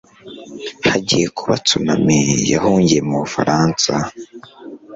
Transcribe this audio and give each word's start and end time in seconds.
hagiye 0.89 1.27
kubaho 1.37 1.61
tsunami 1.65 2.17
yahungiye 2.51 3.01
mu 3.07 3.15
bufaransa 3.21 3.91